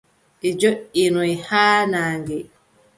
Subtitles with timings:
[0.39, 2.37] Ɓe joʼinoyi haa naange.